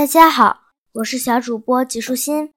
[0.00, 0.60] 大家好，
[0.94, 2.54] 我是小主播吉树心。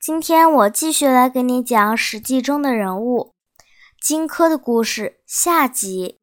[0.00, 3.32] 今天我继续来给你讲《史记》中的人物
[4.02, 6.18] 荆轲的故事下集。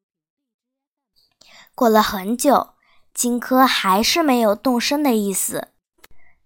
[1.73, 2.71] 过了很久，
[3.13, 5.69] 荆轲还是没有动身的意思。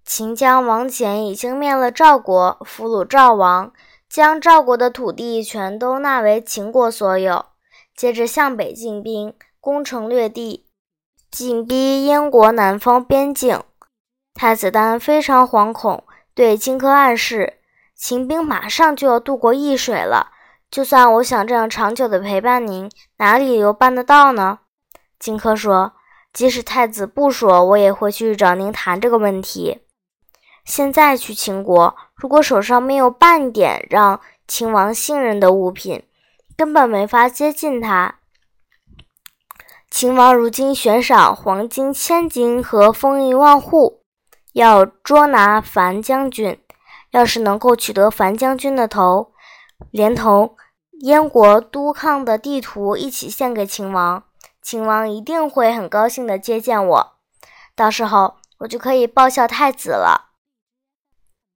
[0.06, 3.74] 秦将王翦已经灭了赵国，俘虏赵王，
[4.08, 7.48] 将赵国的土地全都纳为秦国所有。
[7.96, 10.68] 接着向北进兵，攻城略地，
[11.32, 13.60] 紧逼燕国南方边境。
[14.34, 16.04] 太子丹非常惶恐，
[16.34, 17.60] 对荆轲暗示
[17.94, 20.32] ：“秦兵马上就要渡过易水了，
[20.72, 24.60] 就算我想这样长久的陪伴您，哪里又办得到呢？”
[25.20, 25.94] 荆轲说
[26.34, 29.82] ：“即使太子不说，我也会去找您谈这个问题。
[30.66, 36.04] 现在去秦国，如果手上没有半点让秦王信任的物品，
[36.56, 38.16] 根本没法接近他。
[39.92, 44.00] 秦王如今悬赏黄金千金和封印万户。”
[44.54, 46.62] 要捉拿樊将军，
[47.12, 49.32] 要是能够取得樊将军的头，
[49.92, 50.56] 连同
[51.02, 54.24] 燕国督亢的地图一起献给秦王，
[54.62, 57.14] 秦王一定会很高兴地接见我。
[57.76, 60.32] 到时候我就可以报效太子了。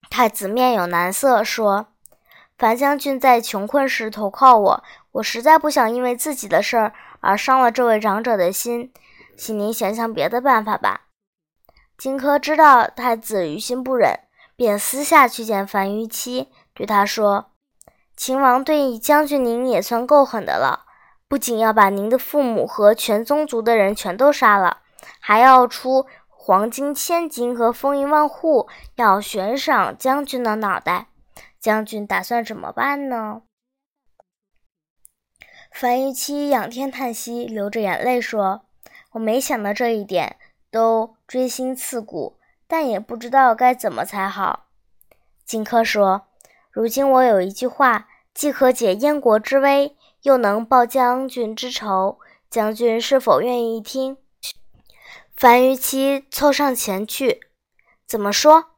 [0.09, 1.87] 太子面有难色，说
[2.57, 8.93] ：“樊将军在穷困时投靠我，我实在不想因为自己的事儿而伤了这位长者的心，
[9.37, 11.01] 请您想想别的办法吧。”
[11.97, 14.19] 荆轲知道太子于心不忍，
[14.55, 17.51] 便私下去见樊於期，对他说
[18.17, 20.85] ：“秦王对将军您也算够狠的了，
[21.27, 24.81] 不仅要把您的父母和全宗族的人全都杀了，
[25.19, 31.07] 还要出黄金千金和封一万户，要悬赏将军的脑袋。
[31.59, 33.41] 将军打算怎么办呢？”
[35.71, 38.65] 樊於期仰天叹息，流着眼泪说
[39.13, 40.37] ：“我没想到这一点。”
[40.71, 44.65] 都锥心刺骨，但也不知道该怎么才好。
[45.45, 46.27] 荆轲说
[46.71, 52.19] ：“如今我有一句话，既可解燕国之危，又能报将军之仇，
[52.49, 54.17] 将军是否愿意听？”
[55.37, 57.41] 樊於期凑上前去，
[58.07, 58.71] 怎么说？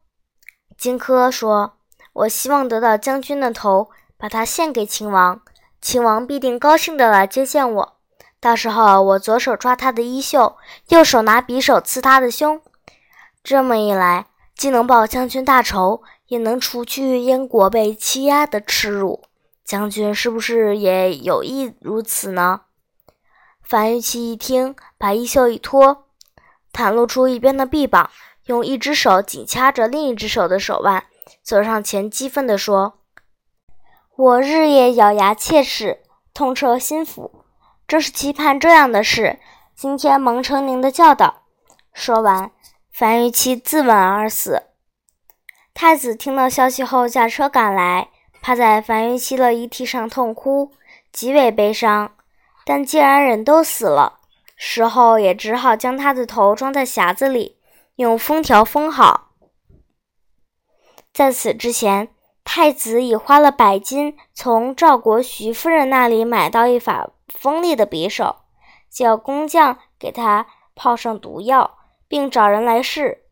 [0.78, 1.78] 荆轲说
[2.14, 5.42] ：“我希望得到将军的头，把它献给秦王，
[5.82, 7.97] 秦王必定高兴的来接见我。”
[8.40, 10.58] 到时候我左手抓他的衣袖，
[10.90, 12.62] 右手拿匕首刺他的胸。
[13.44, 19.24] 这么一来，既能报将军大仇，也能除去燕国被欺压的耻辱。
[19.64, 22.62] 将军是不是也有意如此呢？
[23.64, 26.06] 樊於期一听，把衣袖一脱，
[26.72, 28.10] 袒露出一边的臂膀，
[28.46, 31.04] 用一只手紧掐着另一只手的手腕，
[31.44, 33.00] 走上前，激愤地说
[34.16, 36.02] ：“我日夜咬牙切齿，
[36.34, 37.32] 痛彻心腑。”
[37.88, 39.40] 正是期盼这样的事，
[39.74, 41.44] 今天蒙承您的教导。
[41.94, 42.52] 说完，
[42.92, 44.64] 樊於期自刎而死。
[45.74, 48.10] 太子听到消息后，驾车赶来，
[48.42, 50.74] 趴在樊於期的遗体上痛哭，
[51.14, 52.14] 极为悲伤。
[52.66, 54.20] 但既然人都死了，
[54.58, 57.58] 死后也只好将他的头装在匣子里，
[57.96, 59.32] 用封条封好。
[61.14, 62.10] 在此之前，
[62.50, 67.12] 太子已花了百金从赵国徐夫人那里买到一把。
[67.28, 68.38] 锋利的匕首，
[68.90, 73.26] 叫工匠给他泡上毒药，并找人来试，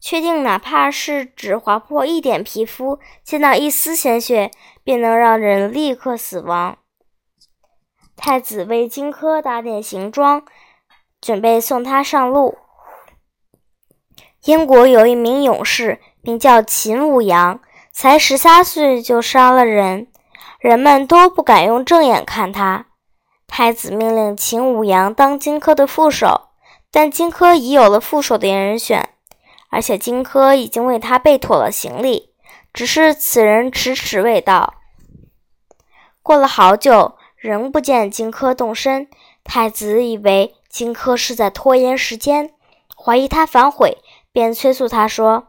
[0.00, 4.50] 确定哪怕是只划破一点皮肤，见到一丝鲜血，
[4.82, 6.78] 便能让人立刻死亡。
[8.16, 10.44] 太子为荆轲打点行装，
[11.20, 12.56] 准备送他上路。
[14.44, 17.60] 燕国有一名勇士，名叫秦舞阳，
[17.92, 20.08] 才十三岁就杀了人，
[20.58, 22.86] 人们都不敢用正眼看他。
[23.46, 26.48] 太子命令秦舞阳当荆轲的副手，
[26.90, 29.10] 但荆轲已有了副手的人选，
[29.70, 32.30] 而且荆轲已经为他备妥了行李，
[32.72, 34.74] 只是此人迟迟未到。
[36.22, 39.08] 过了好久，仍不见荆轲动身，
[39.44, 42.54] 太子以为荆轲是在拖延时间，
[42.96, 43.98] 怀疑他反悔，
[44.32, 45.48] 便催促他说：“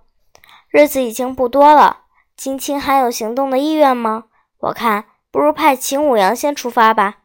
[0.70, 2.02] 日子已经不多了，
[2.36, 4.26] 荆卿还有行动的意愿吗？
[4.60, 7.20] 我看不如派秦舞阳先出发吧。”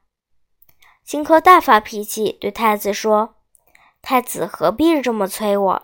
[1.04, 3.36] 荆轲大发脾气，对太子说
[4.02, 5.82] ：“太子何必这么催我？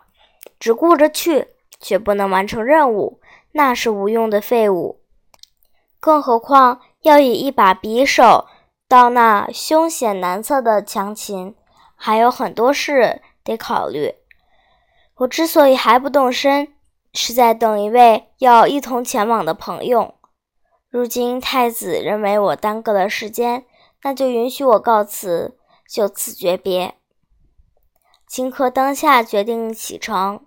[0.60, 1.48] 只顾着去，
[1.80, 3.20] 却不能完成任务，
[3.52, 5.00] 那是无用的废物。
[5.98, 8.46] 更何况要以一把匕首
[8.86, 11.56] 到那凶险难测的强秦，
[11.96, 14.14] 还有很多事得考虑。
[15.16, 16.73] 我之所以还不动身，
[17.14, 20.16] 是在等一位要一同前往的朋友。
[20.90, 23.64] 如今太子认为我耽搁了时间。”
[24.06, 25.56] 那就允许我告辞，
[25.90, 26.96] 就此诀别。
[28.28, 30.44] 荆轲当下决定启程。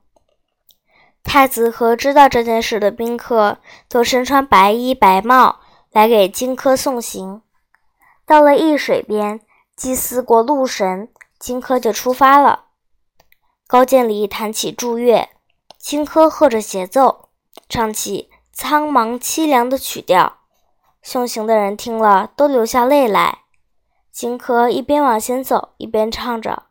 [1.23, 3.57] 太子和知道这件事的宾客
[3.89, 5.59] 都身穿白衣白帽
[5.91, 7.41] 来给荆轲送行。
[8.27, 9.41] 到了易水边，
[9.75, 12.65] 祭祀过鹿神，荆轲就出发了。
[13.65, 15.29] 高渐离弹起祝乐，
[15.87, 17.29] 荆轲和着节奏，
[17.69, 20.39] 唱起苍茫凄凉的曲调。
[21.01, 23.43] 送行的人听了都流下泪来。
[24.11, 26.63] 荆轲一边往前走，一边唱着：“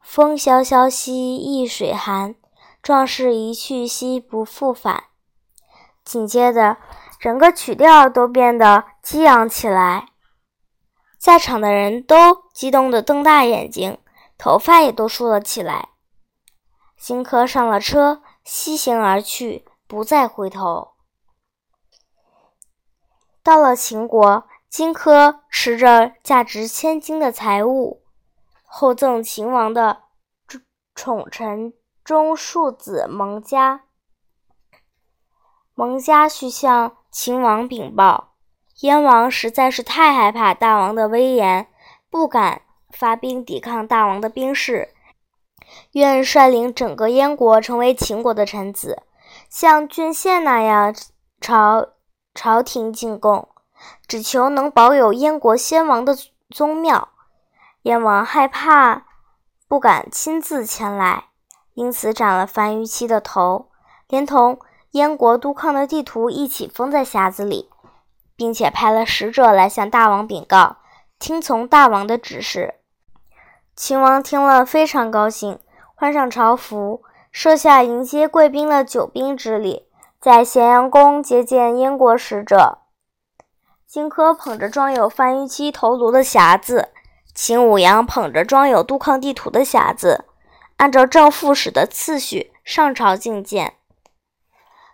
[0.00, 2.34] 风萧萧兮易水寒。”
[2.82, 5.04] 壮士一去兮不复返。
[6.02, 6.78] 紧接着，
[7.20, 10.08] 整个曲调都变得激昂起来，
[11.18, 12.16] 在场的人都
[12.54, 13.98] 激动地瞪大眼睛，
[14.38, 15.90] 头发也都竖了起来。
[16.96, 20.92] 荆轲上了车，西行而去，不再回头。
[23.42, 28.04] 到了秦国，荆轲持着价值千金的财物，
[28.64, 30.04] 厚赠秦王的
[30.94, 31.74] 宠臣。
[32.04, 33.82] 中庶子蒙嘉，
[35.74, 38.36] 蒙嘉去向秦王禀报，
[38.82, 41.66] 燕王实在是太害怕大王的威严，
[42.08, 44.94] 不敢发兵抵抗大王的兵士，
[45.92, 49.02] 愿率领整个燕国成为秦国的臣子，
[49.48, 50.94] 像郡县那样
[51.40, 51.88] 朝
[52.34, 53.48] 朝廷进贡，
[54.06, 56.16] 只求能保有燕国先王的
[56.50, 57.08] 宗庙。
[57.82, 59.06] 燕王害怕，
[59.68, 61.24] 不敢亲自前来。
[61.74, 63.68] 因此斩了樊於期的头，
[64.08, 64.58] 连同
[64.92, 67.68] 燕国督亢的地图一起封在匣子里，
[68.34, 70.78] 并且派了使者来向大王禀告，
[71.18, 72.76] 听从大王的指示。
[73.76, 75.58] 秦王听了非常高兴，
[75.94, 79.86] 换上朝服，设下迎接贵宾的酒宾之礼，
[80.18, 82.78] 在咸阳宫接见燕国使者。
[83.86, 86.88] 荆轲捧着装有樊於期头颅的匣子，
[87.34, 90.24] 秦舞阳捧着装有督亢地图的匣子。
[90.78, 93.74] 按照正副使的次序上朝觐见。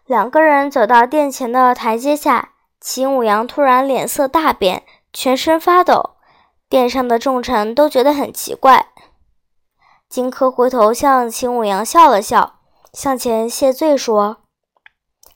[0.07, 2.51] 两个人走到殿前的台阶下，
[2.81, 4.83] 秦舞阳突然脸色大变，
[5.13, 6.17] 全身发抖。
[6.73, 8.87] 殿上的众臣都觉得很奇怪。
[10.09, 12.61] 荆轲回头向秦舞阳笑了笑，
[12.95, 14.39] 向前谢罪说：“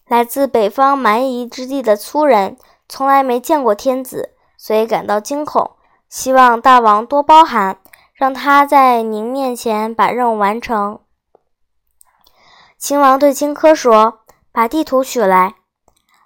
[0.08, 2.56] 来自北方蛮夷之地的粗人，
[2.88, 5.72] 从来没见过天子，所以感到惊恐，
[6.08, 7.80] 希望大王多包涵。”
[8.14, 11.00] 让他在您面前把任务完成。
[12.78, 15.56] 秦王对荆轲说：“把地图取来。”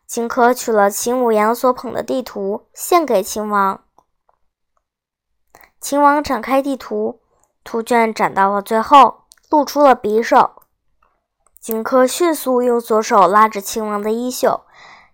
[0.06, 3.82] 荆轲取了秦舞阳所捧的地图，献给秦王。
[5.80, 7.20] 秦王展开地图，
[7.64, 10.62] 图卷展到了最后，露出了匕首。
[11.58, 14.64] 荆轲迅速用左手拉着秦王的衣袖，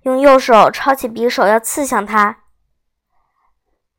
[0.02, 2.38] 用右手抄起匕首要刺向他。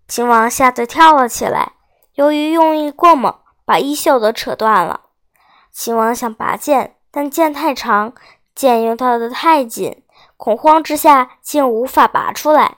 [0.07, 1.73] 秦王吓得跳了起来。
[2.13, 5.01] 由于用力过猛，把衣袖都扯断了。
[5.71, 8.13] 秦王想拔剑，但剑太长，
[8.55, 10.03] 剑又套得太紧，
[10.35, 12.77] 恐慌之下竟无法拔出来。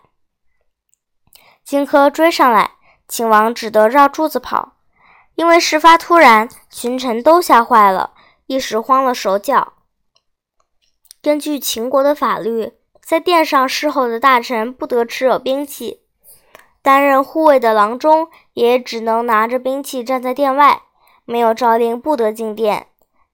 [1.63, 2.71] 荆轲追上来，
[3.09, 4.77] 秦王只得绕柱子跑。
[5.35, 8.11] 因为事发突然，群臣都吓坏了，
[8.45, 9.73] 一时慌了手脚。
[11.21, 16.01] 根据秦国的法律，在殿上侍候的大臣不得持有兵器。
[16.81, 20.81] 担任护卫的郎中也只能拿着兵器站在殿外，
[21.25, 22.87] 没有诏令不得进殿。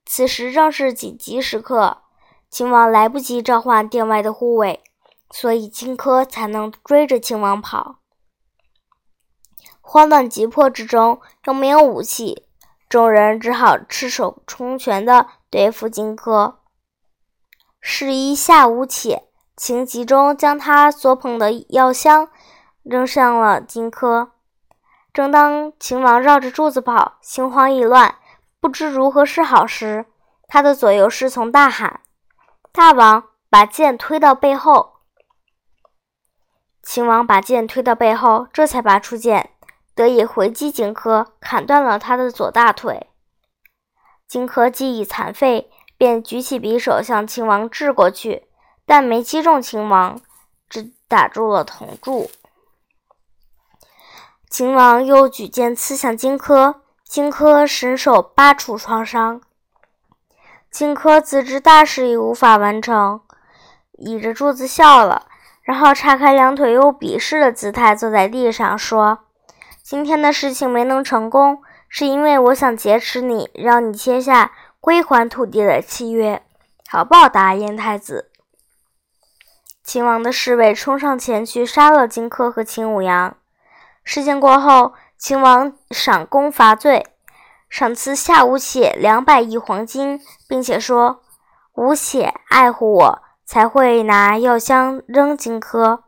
[0.05, 2.03] 此时正是紧急时刻，
[2.49, 4.83] 秦王来不及召唤殿外的护卫，
[5.31, 7.97] 所以荆轲才能追着秦王跑。
[9.87, 12.47] 慌乱急迫之中，又没有武器，
[12.89, 16.55] 众人只好赤手空拳地对付荆轲。
[17.79, 22.27] 是一下午且，情急中将他所捧的药箱。
[22.81, 24.29] 扔向了荆轲。
[25.11, 28.15] 正当秦王绕着柱子跑，心慌意乱，
[28.59, 30.05] 不知如何是好时，
[30.47, 32.01] 他的左右侍从大喊
[32.71, 34.97] ：“大王，把剑推到背后！”
[36.83, 39.54] 秦王把剑推到背后，这才拔出剑，
[39.95, 43.07] 得以回击荆轲，砍断了他的左大腿。
[44.27, 48.47] 荆轲既已残废，便举起匕首向秦王掷过去，
[48.85, 50.19] 但没击中秦王，
[50.69, 52.29] 只打中了铜柱。
[54.49, 59.41] 秦王又举剑刺向荆轲，荆轲身受八处创伤。
[60.69, 63.21] 荆轲自知大事已无法完成，
[63.93, 65.27] 倚着柱子笑了，
[65.61, 69.19] 然后叉开两腿，用鄙视的姿态坐在地上，说
[69.87, 74.51] ：“今天的事情没能成功，是因为我想劫持你，让你签下
[74.81, 76.41] 归还土地的契约，
[76.89, 78.31] 好报答燕太子。”
[79.85, 83.37] 秦王的侍卫冲上前去，杀了荆轲和秦舞阳。
[84.03, 87.05] 事件过后，秦王赏功罚罪，
[87.69, 91.21] 赏赐夏无且两百亿黄金，并且说
[91.77, 95.99] ：“无且爱护我，才会拿药箱扔荆轲。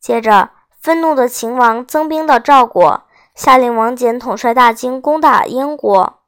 [0.00, 0.50] 接着，
[0.88, 3.02] 愤怒的秦王增兵到赵国，
[3.34, 6.20] 下令王翦统帅大军攻打燕国。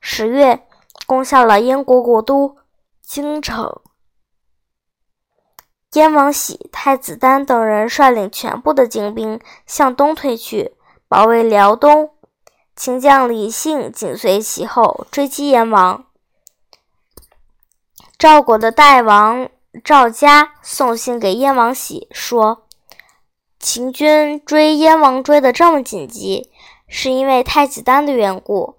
[0.00, 0.64] 十月，
[1.04, 2.56] 攻下了燕国国都
[3.02, 3.80] 京城。
[5.94, 10.76] 燕王喜、太子丹等人率领全部的精兵向东退去，
[11.08, 12.10] 保卫辽东。
[12.76, 16.04] 秦将李信紧随其后，追击燕王。
[18.16, 19.48] 赵国的代王
[19.82, 22.62] 赵嘉送信给燕王喜，说
[23.64, 26.52] ：“秦军追燕王追得这么紧急，
[26.86, 28.76] 是因为太子丹的缘故。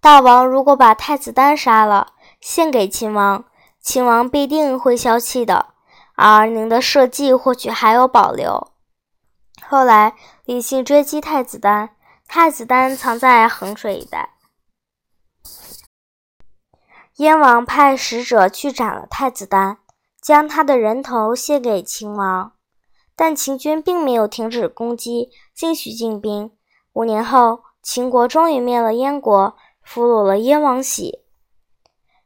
[0.00, 3.46] 大王如果把太子丹杀了，献给秦王，
[3.80, 5.74] 秦王必定会消气的。”
[6.14, 8.70] 而您的社稷或许还有保留。
[9.66, 11.96] 后来，李信追击太子丹，
[12.28, 14.34] 太子丹藏在衡水一带。
[17.16, 19.78] 燕王派使者去斩了太子丹，
[20.22, 22.52] 将他的人头献给秦王。
[23.20, 26.52] 但秦军并没有停止攻击，继续进兵。
[26.94, 31.22] 五年后，秦国终于灭了燕国，俘虏了燕王喜。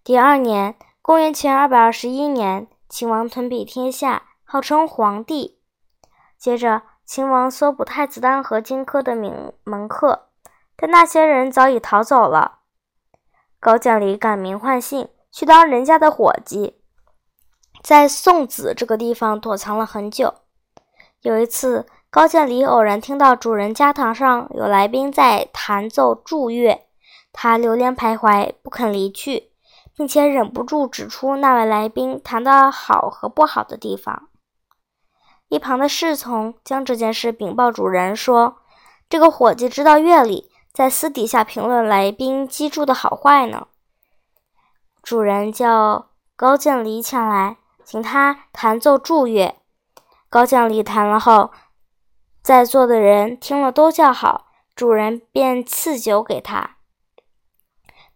[0.04, 2.68] 第二年，公元前二百二十一年。
[2.88, 5.58] 秦王吞并天下，号称皇帝。
[6.38, 10.28] 接着，秦王搜捕太子丹和荆轲的名门客，
[10.76, 12.60] 但那些人早已逃走了。
[13.58, 16.80] 高渐离改名换姓，去当人家的伙计，
[17.82, 20.32] 在宋子这个地方躲藏了很久。
[21.24, 26.86] 有一次，高渐离偶然听到主人家堂上有来宾在弹奏祝乐，
[27.32, 29.54] 他流连徘徊，不肯离去。
[29.96, 34.28] 并且忍不住指出那位来宾弹的好和不好的地方。
[35.46, 38.56] 一旁的侍从将这件事禀报主人，说
[39.08, 43.68] ：“这个伙计知道乐理，在私底下评论来宾击筑的好坏呢。”
[45.00, 49.54] 主人叫高渐离前来，请他弹奏祝乐。
[50.34, 51.52] 高渐离弹了后，
[52.42, 56.78] 在座的人听了都叫好，主人便赐酒给他。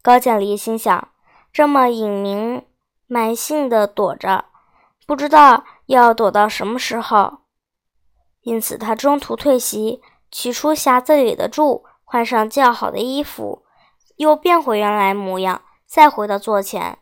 [0.02, 1.10] 高渐离心想。
[1.52, 2.66] 这么隐名
[3.06, 4.46] 埋姓的躲着，
[5.06, 7.42] 不知道要躲到什么时候，
[8.40, 13.62] 因此他中途退席，取出匣子里的柱，换上较好的衣服，
[14.16, 16.98] 又变回原来模样，再回到座前。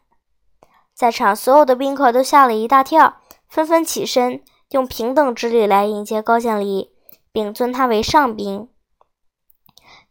[0.93, 3.17] 在场所有的宾客都吓了一大跳，
[3.49, 6.93] 纷纷起身，用平等之礼来迎接高渐离，
[7.33, 8.69] 并尊他为上宾。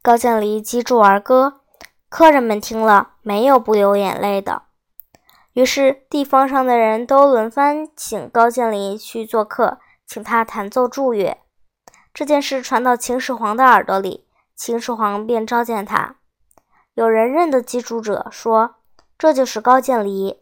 [0.01, 1.62] 高渐离击筑而歌。
[2.07, 4.63] 客人们听了，没有不流眼泪的。
[5.51, 11.38] 于是，地方上的人都轮番请高渐离去做客，请他弹奏祝乐。
[12.13, 16.15] 这件事传到秦始皇的耳朵里，秦始皇便召见他。
[16.93, 18.75] 有人认得击筑者，说
[19.17, 20.39] ：“这就是高渐离。”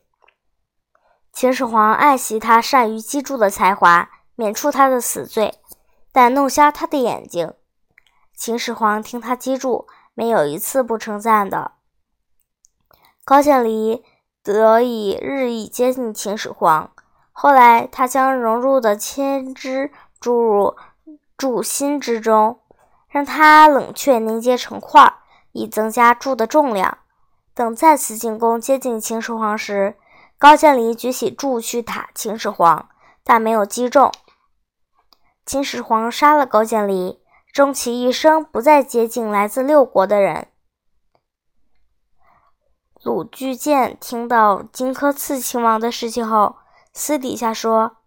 [1.34, 5.56] 秦始皇爱惜他善于击筑的才华，免除他的死罪，
[6.14, 7.54] 但弄瞎他的眼睛。
[8.34, 9.88] 秦始皇听他击筑。
[10.16, 11.72] 没有一次不称赞的。
[13.26, 14.04] 高渐离
[14.44, 16.92] 得以日益接近秦始皇。
[17.32, 20.76] 后来，他将融入的铅汁注入
[21.36, 22.60] 柱心之中，
[23.08, 25.16] 让它冷却凝结成块，
[25.52, 27.00] 以增加柱的重量。
[27.56, 29.96] 等再次进攻接近秦始皇时，
[30.44, 32.90] 高渐离举起柱去打秦始皇，
[33.24, 34.12] 但没有击中。
[35.46, 37.24] 秦始皇杀了高渐离。
[37.54, 40.48] 终其一生不再接近来自六国的人。
[43.04, 46.58] 鲁巨荐听到荆轲刺秦王的事情后，
[46.92, 47.98] 私底下说：“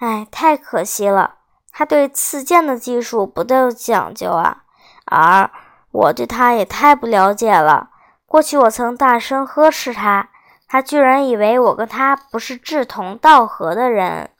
[0.00, 1.36] 哎，太可惜了，
[1.72, 4.64] 他对刺剑的技术不够讲究啊。
[5.06, 5.50] 而
[5.92, 7.88] 我对他也太不了解了。
[8.26, 10.28] 过去我曾大声呵斥他，
[10.66, 14.30] 他居然以为我跟他不是志同道合的人。”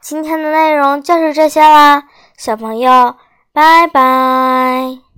[0.00, 2.04] 今天的内容就是这些啦，
[2.38, 3.16] 小朋友，
[3.52, 5.09] 拜拜。